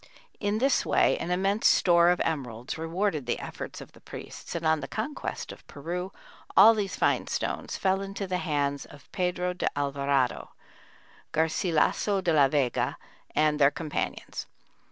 [0.39, 4.65] In this way an immense store of emeralds rewarded the efforts of the priests, and
[4.65, 6.11] on the conquest of Peru
[6.57, 10.53] all these fine stones fell into the hands of Pedro de Alvarado,
[11.33, 12.97] Garcilasso de la Vega,
[13.35, 14.47] and their companions.